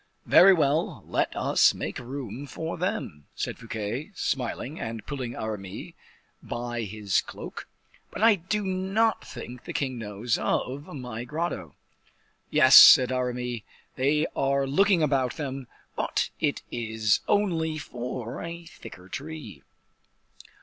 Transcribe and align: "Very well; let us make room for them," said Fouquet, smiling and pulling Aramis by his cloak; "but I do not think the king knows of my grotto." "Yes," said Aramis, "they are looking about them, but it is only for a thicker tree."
"Very 0.25 0.51
well; 0.51 1.03
let 1.05 1.31
us 1.35 1.75
make 1.75 1.99
room 1.99 2.47
for 2.47 2.75
them," 2.75 3.27
said 3.35 3.59
Fouquet, 3.59 4.09
smiling 4.15 4.79
and 4.79 5.05
pulling 5.05 5.35
Aramis 5.35 5.93
by 6.41 6.81
his 6.81 7.21
cloak; 7.21 7.67
"but 8.09 8.23
I 8.23 8.33
do 8.33 8.65
not 8.65 9.23
think 9.23 9.63
the 9.65 9.73
king 9.73 9.99
knows 9.99 10.39
of 10.39 10.87
my 10.87 11.23
grotto." 11.23 11.75
"Yes," 12.49 12.75
said 12.75 13.11
Aramis, 13.11 13.61
"they 13.95 14.25
are 14.35 14.65
looking 14.65 15.03
about 15.03 15.35
them, 15.37 15.67
but 15.95 16.31
it 16.39 16.63
is 16.71 17.19
only 17.27 17.77
for 17.77 18.41
a 18.41 18.65
thicker 18.65 19.07
tree." 19.07 19.61